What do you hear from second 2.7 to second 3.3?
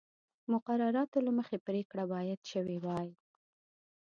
وای.